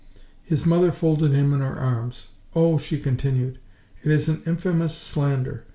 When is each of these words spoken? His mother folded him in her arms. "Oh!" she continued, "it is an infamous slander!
His 0.41 0.65
mother 0.65 0.91
folded 0.91 1.31
him 1.31 1.53
in 1.53 1.59
her 1.59 1.77
arms. 1.79 2.29
"Oh!" 2.55 2.79
she 2.79 2.97
continued, 2.99 3.59
"it 4.03 4.09
is 4.09 4.27
an 4.27 4.41
infamous 4.47 4.95
slander! 4.97 5.67